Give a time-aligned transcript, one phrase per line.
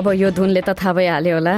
[0.00, 1.54] अब यो धुनले त थाहा भइहाल्यो होला।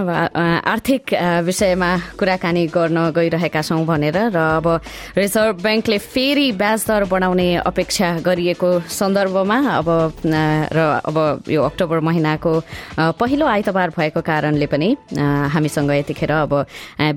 [0.67, 1.15] आर्थिक
[1.47, 4.67] विषयमा कुराकानी गर्न गइरहेका छौँ भनेर र अब
[5.15, 9.89] रिजर्भ ब्याङ्कले फेरि ब्याज दर बढाउने अपेक्षा गरिएको सन्दर्भमा अब
[10.27, 11.17] र अब
[11.47, 12.53] यो अक्टोबर महिनाको
[13.15, 14.89] पहिलो आइतबार भएको कारणले पनि
[15.55, 16.53] हामीसँग यतिखेर अब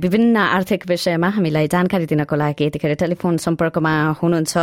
[0.05, 4.53] विभिन्न आर्थिक विषयमा हामीलाई जानकारी दिनको लागि यतिखेर टेलिफोन सम्पर्कमा हुनुहुन्छ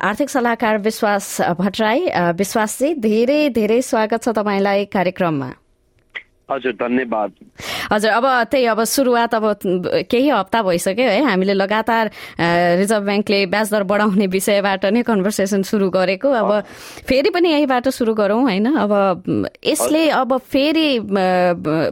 [0.00, 1.24] आर्थिक सल्लाहकार विश्वास
[1.60, 2.00] भट्टराई।
[2.40, 5.50] विश्वासजी धेरै धेरै स्वागत छ तपाईँलाई कार्यक्रममा।
[6.48, 7.32] हजुर धन्यवाद
[7.92, 9.44] हजुर अब त्यही अब सुरुवात अब
[10.04, 12.10] केही हप्ता भइसक्यो है हामीले लगातार
[12.78, 16.50] रिजर्भ ब्याङ्कले ब्याज दर बढाउने विषयबाट नै कन्भर्सेसन सुरु गरेको अब
[17.02, 18.92] फेरि पनि यहीबाट सुरु गरौँ होइन अब
[19.64, 20.88] यसले अब फेरि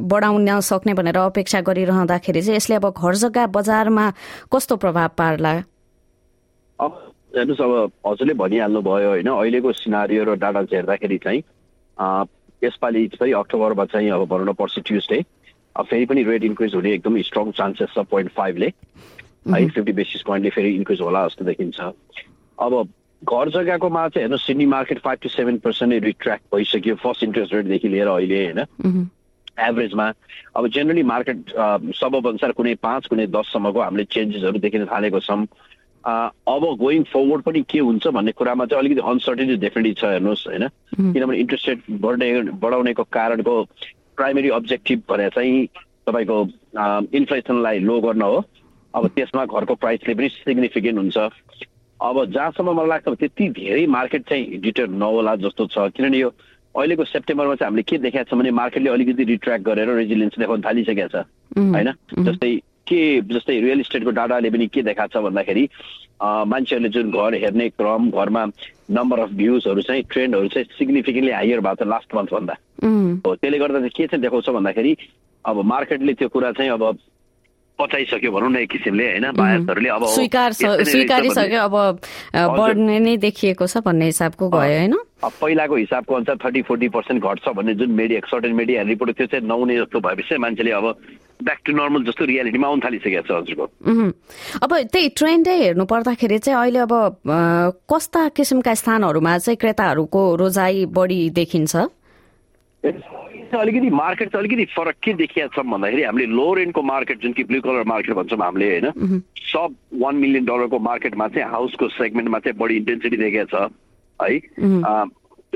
[0.07, 4.13] बढाउन सक्ने भनेर अपेक्षा गरिरहँदाखेरि चाहिँ यसले अब घर जग्गा बजारमा
[4.53, 5.53] कस्तो प्रभाव पार्ला
[7.35, 11.41] हेर्नुहोस् अब हजुरले भनिहाल्नु भयो होइन अहिलेको सिनारी र डाटा हेर्दाखेरि चाहिँ
[12.65, 15.23] यसपालि चाहिँ अक्टोबरमा चाहिँ अब भनौँ न पर्सि ट्युसडे
[15.81, 18.67] फेरि पनि रेट इन्क्रिज हुने एकदम स्ट्रङ चान्सेस छ पोइन्ट फाइभले
[19.49, 21.81] है फिफ्टी बेसिस पोइन्टले फेरि इन्क्रिज होला जस्तो देखिन्छ।
[22.59, 22.89] अब
[23.23, 27.89] घर जग्गाकोमा चाहिँ हेर्नु Sydney market five to seven percent retract भइसक्यो। फर्स्ट इन्ट्रेस्ट रेटदेखि
[27.89, 29.09] लिएर अहिले होइन?
[29.61, 30.13] एभरेजमा
[30.57, 31.51] अब जेनरली मार्केट
[31.97, 35.45] सबब अनुसार कुनै पाँच कुनै दससम्मको हामीले चेन्जेसहरू देखिन थालेको छौँ।
[36.05, 40.69] अब गोइङ फरवर्ड पनि के हुन्छ भन्ने कुरामा चाहिँ अलिकति अनसर्टेनिटी डेफिनेटली छ हेर्नुहोस् होइन?
[40.97, 43.63] किनभने इन्ट्रेस्ट रेट बढ्ने बढाउनेको कारणको
[44.17, 45.67] प्राइमेरी अब्जेक्टिभ भने चाहिँ
[46.07, 46.39] तपाईँको
[47.17, 48.45] इन्फ्लेसनलाई लो गर्न हो।
[48.95, 51.19] अब त्यसमा घरको प्राइसले पनि सिग्निफिकेन्ट हुन्छ।
[52.01, 56.29] अब जहाँसम्म मलाई लाग्छ त्यति धेरै मार्केट चाहिँ डिटर नहोला जस्तो छ। किनभने यो
[56.75, 61.09] अहिलेको सेप्टेम्बरमा चाहिँ हामीले के देखाएको छ भने मार्केटले अलिकति रिट्र्याक्ट गरेर रेजिलियन्स देखाउन थालिसकेको
[61.09, 61.25] छ
[61.57, 61.89] होइन?
[62.19, 62.53] जस्तै
[62.93, 63.01] के
[63.35, 65.69] जस्तै रियल इस्टेटको डाटाले पनि के देखाएको छ भन्दाखेरि
[66.23, 68.45] मान्छेहरूले जुन घर हेर्ने क्रम घरमा
[68.99, 72.57] नम्बर अफ भ्युजहरू चाहिँ ट्रेन्डहरू चाहिँ सिग्निफिकेन्टली हायर भएको छ लास्ट मन्थभन्दा
[73.27, 74.97] हो त्यसले गर्दा चाहिँ के चाहिँ देखाउँछ भन्दाखेरि
[75.45, 76.85] अब मार्केटले त्यो कुरा चाहिँ अब
[77.79, 79.27] पचाइसक्यो भनौँ न एक किसिमले होइन?
[79.33, 81.75] बायर्सहरूले अब स्वीकार स्वीकारिसक्यो अब
[82.59, 84.95] बढ्ने नै देखिएको छ भन्ने हिसाबको भयो होइन?
[85.25, 89.47] पहिलाको हिसाबको अनुसार थर्टी फोर्टी पर्सेन्ट घट्छ भन्ने जुन मिडिया सर्टेन मिडिया रिपोर्ट त्यो चाहिँ
[89.49, 90.87] नहुने जस्तो भएपछि मान्छेले अब
[91.41, 93.65] ब्याक टु नर्मल जस्तो रियालिटीमा आउनु थालिसकेको छ हजुरको।
[94.63, 96.93] अब त्यही ट्रेन्डै हेर्नु पर्दाखेरि चाहिँ अहिले अब
[97.93, 101.77] कस्ता किसिमका स्थानहरूमा चाहिँ क्रेताहरूको रोजाइ बढी देखिन्छ?
[103.53, 107.45] अलिकति मार्केट चाहिँ अलिकति फरक के देखिया छ भन्दाखेरि हामीले लो रेन्टको मार्केट जुन कि
[107.45, 109.21] ब्लु कलर मार्केट भन्छौँ हामीले होइन?
[109.53, 113.69] सब वान मिलियन डलरको मार्केटमा चाहिँ हाउसको सेगमेन्टमा चाहिँ बढी इन्टेन्सिटी देखेको छ
[114.23, 114.39] है?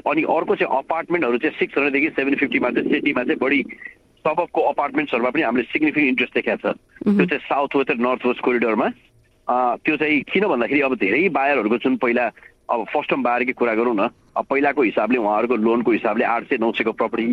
[0.05, 3.61] अनि अर्को चाहिँ अपार्टमेन्टहरू चाहिँ सिक्स हन्ड्रेडदेखि सेभेन फिफ्टीमा चाहिँ सिटीमा चाहिँ बढी
[4.27, 6.77] सबको अपार्टमेन्ट्सहरूमा पनि हामीले सिग्निफिकेन्ट इन्ट्रेस्ट देखाएको छ
[7.09, 8.89] त्यो चाहिँ साउथ वेस्ट र नर्थ वेस्ट कोरिडोरमा
[9.49, 12.25] त्यो चाहिँ किन भन्दाखेरि अब धेरै बायरहरूको जुन पहिला
[12.69, 16.57] अब फर्स्ट टाइम बायरकै कुरा गरौँ न अब पहिलाको हिसाबले उहाँहरूको लोनको हिसाबले आठ सय
[16.59, 17.27] नौ सयको प्रपर्टी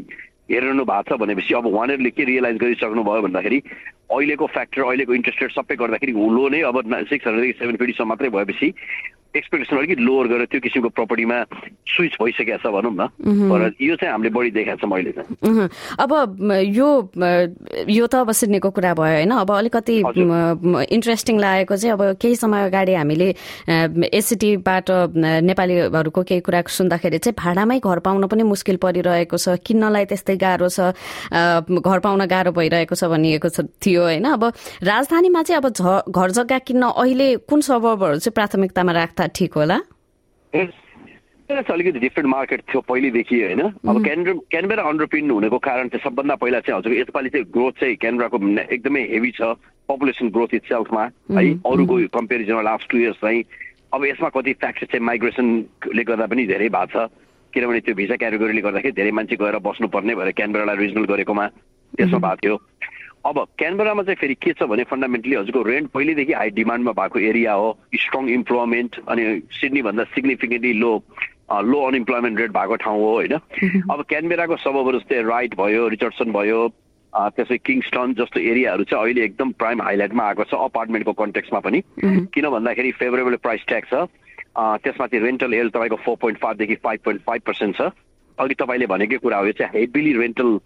[0.51, 3.59] हेरिरहनु भएको छ भनेपछि अब उहाँहरूले के रियलाइज गरिसक्नुभयो भन्दाखेरि
[4.11, 8.73] अहिलेको फ्याक्टर अहिलेको इन्ट्रेस्ट रेट सबै गर्दाखेरि लोनै अब सिक्स हन्ड्रेडदेखि सेभेन फिफ्टीसम्म मात्रै भएपछि
[9.35, 11.37] एक्सपेक्टेसन अलिकति लोवर गरेर त्यो किसिमको प्रपर्टीमा
[11.89, 13.07] स्विच भइसकेको छ भनौँ न।
[13.49, 16.11] तर यो चाहिँ हामीले बढी देखाएको छ मैले चाहिँ। अब
[16.69, 16.89] यो
[17.89, 19.95] यो त अब सिडनीको कुरा भयो होइन। अब अलिकति
[20.93, 23.27] इन्ट्रेस्टिङ लागेको चाहिँ अब केही समय अगाडि हामीले
[24.13, 24.89] एसिटीबाट
[25.49, 30.69] नेपालीहरूको केही कुरा सुन्दाखेरि चाहिँ भाडामै घर पाउन पनि मुस्किल परिरहेको छ। किन्नलाई त्यस्तै गाह्रो
[30.69, 30.93] छ।
[31.33, 33.49] घर पाउन गाह्रो भइरहेको छ भनिएको
[33.81, 34.43] थियो होइन। अब
[34.83, 35.67] राजधानीमा चाहिँ अब
[36.09, 39.77] घर जग्गा किन्न अहिले कुन सबबहरू चाहिँ प्राथमिकतामा राख्दा ठिक होला?
[41.53, 43.61] अलिकति डिफ्रेन्ट मार्केट थियो पहिलेदेखि होइन?
[43.61, 48.37] अब क्यानबेरा अन्डरपिन हुनेको कारण चाहिँ सबभन्दा पहिला चाहिँ हजुर यसपालि चाहिँ ग्रोथ चाहिँ क्यानब्राको
[48.73, 49.41] एकदमै हेभी छ
[49.89, 51.03] पपुलेसन ग्रोथ इट सेल्फमा
[51.37, 53.43] है अरूको कम्पेरिजनमा लास्ट टु इयर्स चाहिँ
[53.93, 57.09] अब यसमा कति फ्याक्टर चाहिँ माइग्रेसनले गर्दा पनि धेरै भएको छ
[57.53, 61.45] किनभने त्यो भिसा क्याटेगोरीले गर्दाखेरि धेरै मान्छे गएर बस्नुपर्ने भएर क्यानबेरालाई रिजनल गरेकोमा
[61.97, 62.55] त्यसमा भएको थियो।
[63.25, 67.53] अब क्यानबरामा चाहिँ फेरि के छ भने फन्डामेन्टली हजुरको रेन्ट पहिल्यैदेखि हाई डिमान्डमा भएको एरिया
[67.53, 70.91] हो स्ट्रङ इम्प्लोइमेन्ट अनि सिडनीभन्दा significantly low
[71.63, 73.33] low unemployment rate भएको ठाउँ हो होइन?
[73.91, 76.67] अब क्यानबेराको सबहरू जस्तै राइट भयो रिचर्डसन भयो
[77.13, 81.81] त्यसै किङस्टन जस्तो एरियाहरू चाहिँ अहिले एकदम प्राइम हाइलाइटमा आएको छ अपार्टमेन्टको कन्टेक्समा पनि।
[82.33, 84.07] किन भन्दाखेरि फेभरेबल प्राइस ट्याक्स छ
[84.57, 87.91] त्यसमाथि रेन्टल एल तपाईँको फोर पोइन्ट फाइभदेखि फाइभ पोइन्ट फाइभ पर्सेन्ट छ।
[88.37, 90.57] अघि तपाईँले भनेकै कुरा हो यो चाहिँ heavily rental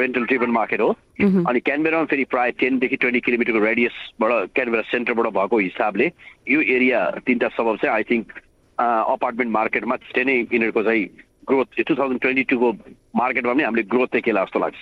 [0.00, 0.90] rental driven market हो।
[1.20, 6.10] अनि क्यानबेरामा फेरि प्रायः टेनदेखि ट्वेन्टी किलोमिटरको रेडियसबाट क्यानबेरा सेन्टरबाट भएको हिसाबले
[6.48, 8.32] यो एरिया तिनवटा सबब चाहिँ आई थिङ्क
[8.78, 11.04] अपार्टमेन्ट मार्केटमा त्यस्तै नै यिनीहरूको चाहिँ
[11.48, 12.68] ग्रोथ टु थाउजन्ड ट्वेन्टी टूको
[13.16, 14.76] मार्केटमा पनि हामीले ग्रोथ देखेला जस्तो लाग्छ।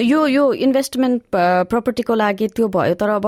[0.00, 1.22] यो यो इन्भेस्टमेन्ट
[1.70, 3.26] प्रपर्टीको लागि त्यो भयो तर अब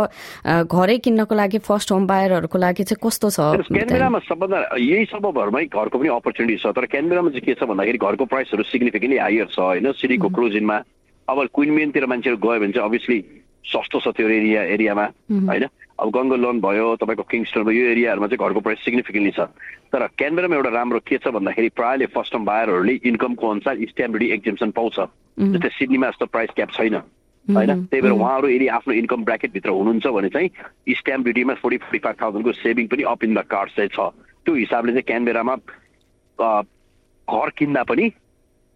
[0.67, 3.39] घरै किन्नको लागि फर्स्ट होम बायरहरूको लागि चाहिँ कस्तो छ?
[3.69, 8.25] क्यानबेरामा सबभन्दा यही सबभरमै घरको पनि अपर्च्युनिटी छ तर क्यानबेरामा चाहिँ के छ भन्दाखेरि घरको
[8.25, 9.93] प्राइसहरू सिग्निफिकेन्टली हायर छ होइन?
[9.93, 10.79] सिटीको क्लोजिनमा
[11.29, 13.19] अब क्विन मेनतिर मान्छेहरू गयो भने चाहिँ अभियसली
[13.69, 15.05] सस्तो छ त्यो एरिया एरियामा
[15.49, 15.65] होइन?
[16.01, 19.41] अब गङ्गो लोन भयो तपाईँको किङस्टोन भयो यो एरियाहरूमा चाहिँ घरको प्राइस सिग्निफिकेन्टली छ।
[19.93, 24.33] तर क्यानबेरामा एउटा राम्रो के छ भन्दाखेरि प्रायःले फर्स्ट टाइम बायरहरूले इन्कमको अनुसार स्ट्याम्प ड्युटी
[24.35, 24.97] एक्जिम्सन पाउँछ
[25.53, 27.71] जस्तै सिडनीमा जस्तो प्राइस क्याप छैन होइन?
[27.91, 30.49] त्यही भएर उहाँहरू यदि आफ्नो इन्कम ब्राकेटभित्र हुनुहुन्छ भने चाहिँ
[30.97, 34.01] स्ट्याम्प ड्युटीमा फोर्टी फोर्टी फाइभ थाउजन्डको सेभिङ पनि अप इन द कार्ड चाहिँ छ।
[34.47, 35.55] त्यो हिसाबले चाहिँ क्यानबेरामा
[36.39, 38.09] घर किन्दा पनि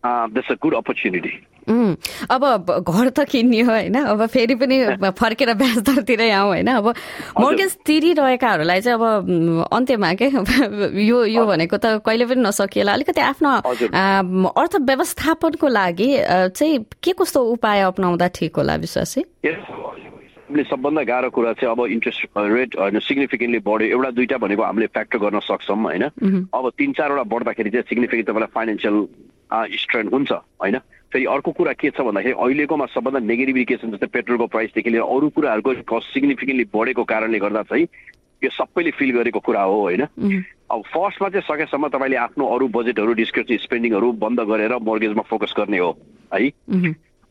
[0.05, 1.33] द्याट्स अ गुड अपर्च्युनिटी
[1.69, 2.43] अब
[2.83, 3.95] घर त किन्ने हो होइन?
[3.95, 4.77] अब फेरि पनि
[5.21, 6.67] फर्केर ब्याज दरतिरै आउँ होइन?
[6.67, 6.87] अब
[7.41, 10.27] मोर्गेज तिरिरहेकाहरूलाई चाहिँ अब अन्त्यमा के?
[11.07, 13.51] यो यो भनेको त कहिले पनि नसकिएला। अलिकति आफ्नो
[14.51, 16.09] अर्थव्यवस्थापनको लागि
[16.57, 19.21] चाहिँ के कस्तो उपाय अप्नाउँदा ठिक होला विश्वासी?
[20.53, 24.87] हामीले सबभन्दा गाह्रो कुरा चाहिँ अब इन्ट्रेस्ट रेट होइन सिग्निफिकेन्टली बढ्यो। एउटा दुइटा भनेको हामीले
[24.93, 26.05] फ्याक्टर गर्न सक्छौँ होइन?
[26.53, 28.97] अब तिन चारवटा बढ्दाखेरि चाहिँ सिग्निफिकेन्ट तपाईँलाई फाइनेन्सियल
[29.53, 30.79] स्ट्रेन हुन्छ होइन?
[31.13, 35.71] फेरि अर्को कुरा के छ भन्दाखेरि अहिलेकोमा सबभन्दा नेगेटिभिकेसन जस्तै पेट्रोलको प्राइसदेखि लिएर अरू कुराहरूको
[35.93, 37.87] कस्ट सिग्निफिकेन्टली बढेको कारणले गर्दा चाहिँ
[38.43, 40.03] यो सबैले फिल गरेको कुरा हो होइन?
[40.73, 45.79] अब फर्स्टमा चाहिँ सकेसम्म तपाईँले आफ्नो अरू बजेटहरू डिस्क्रिप्सन स्पेन्डिङहरू बन्द गरेर मोर्गेजमा फोकस गर्ने
[45.79, 45.91] हो
[46.35, 46.49] है?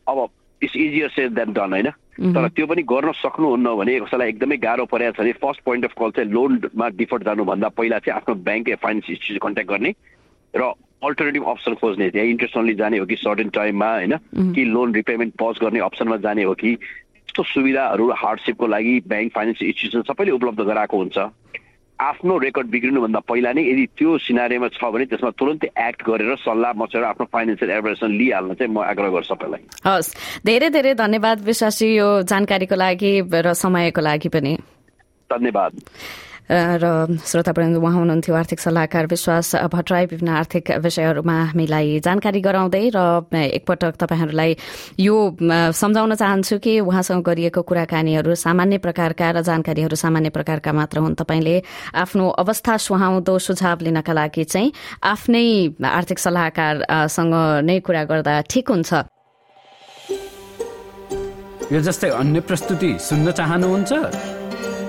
[0.06, 0.28] अब
[0.62, 1.90] it's easier says than done होइन?
[2.22, 5.92] तर त्यो पनि गर्न सक्नुहुन्न भने कसैलाई एकदमै गाह्रो परेको छ भने फर्स्ट पोइन्ट अफ
[5.98, 9.94] कल चाहिँ लोनमा डिफल्ट जानुभन्दा पहिला चाहिँ आफ्नो ब्याङ्क फाइनेन्स इन्स्टिट्युट कन्ट्याक्ट गर्ने
[10.54, 10.72] र
[11.02, 14.16] अल्टरनेटिभ अप्सन खोज्ने त्यहाँ इन्ट्रेस्ट ओन्ली जाने हो कि सर्टेन टाइममा होइन?
[14.54, 19.68] कि लोन रिपेमेन्ट पज गर्ने अप्सनमा जाने हो कि यस्तो सुविधाहरू हार्डसिपको लागि ब्याङ्क फाइनेन्सियल
[19.68, 21.18] इन्स्टिट्युसन सबैले उपलब्ध गराएको हुन्छ।
[21.98, 26.72] आफ्नो रेकर्ड बिग्रिनुभन्दा पहिला नै यदि त्यो सिनारीमा छ भने त्यसमा तुरन्तै एक्ट गरेर सल्लाह
[26.74, 31.88] मचेर आफ्नो फाइनेन्सियल एडभाइसन लिइहाल्न चाहिँ म आग्रह गर्छु सबैलाई। हस्। धेरै धेरै धन्यवाद विश्वासी
[31.94, 34.52] यो जानकारीको लागि र समयको लागि पनि।
[35.30, 35.72] धन्यवाद।
[36.50, 42.98] र श्रोतावृन्द उहाँ हुनुहुन्थ्यो आर्थिक सल्लाहकार विश्वास भट्टराई। विभिन्न आर्थिक विषयहरूमा हामीलाई जानकारी गराउँदै र
[43.32, 44.56] एकपटक तपाईँहरूलाई
[45.00, 45.14] यो
[45.72, 51.62] सम्झाउन चाहन्छु कि उहाँसँग गरिएको कुराकानीहरू सामान्य प्रकारका र जानकारीहरू सामान्य प्रकारका मात्र हुन्। तपाईँले
[51.94, 57.34] आफ्नो अवस्था सुहाउँदो सुझाव लिनका लागि चाहिँ आफ्नै आर्थिक सल्लाहकारसँग
[57.64, 58.92] नै कुरा गर्दा ठिक हुन्छ?
[61.72, 64.41] यो जस्तै अन्य प्रस्तुति सुन्न चाहनुहुन्छ?